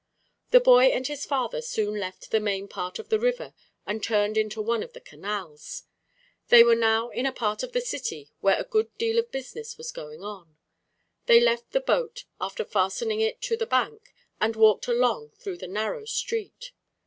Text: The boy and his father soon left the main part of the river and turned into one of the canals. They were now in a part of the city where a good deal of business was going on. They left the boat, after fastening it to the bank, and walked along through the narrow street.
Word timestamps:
The 0.49 0.59
boy 0.59 0.85
and 0.85 1.05
his 1.05 1.27
father 1.27 1.61
soon 1.61 1.99
left 1.99 2.31
the 2.31 2.39
main 2.39 2.67
part 2.67 2.97
of 2.97 3.09
the 3.09 3.19
river 3.19 3.53
and 3.85 4.01
turned 4.03 4.35
into 4.35 4.59
one 4.59 4.81
of 4.81 4.93
the 4.93 4.99
canals. 4.99 5.83
They 6.47 6.63
were 6.63 6.73
now 6.73 7.09
in 7.09 7.27
a 7.27 7.31
part 7.31 7.61
of 7.61 7.71
the 7.71 7.81
city 7.81 8.31
where 8.39 8.59
a 8.59 8.63
good 8.63 8.89
deal 8.97 9.19
of 9.19 9.29
business 9.31 9.77
was 9.77 9.91
going 9.91 10.23
on. 10.23 10.57
They 11.27 11.39
left 11.39 11.69
the 11.69 11.81
boat, 11.81 12.25
after 12.39 12.65
fastening 12.65 13.21
it 13.21 13.43
to 13.43 13.55
the 13.55 13.67
bank, 13.67 14.11
and 14.39 14.55
walked 14.55 14.87
along 14.87 15.33
through 15.37 15.57
the 15.57 15.67
narrow 15.67 16.05
street. 16.05 16.71